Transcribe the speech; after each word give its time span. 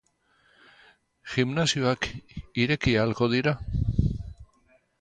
Gimnasioak 1.33 2.09
ireki 2.65 2.97
ahalko 3.03 3.31
dira? 3.37 3.57